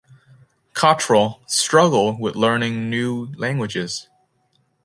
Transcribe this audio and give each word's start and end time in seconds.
Cottrell 0.73 1.41
struggled 1.45 2.19
with 2.19 2.35
learning 2.35 2.89
new 2.89 3.31
languages. 3.37 4.07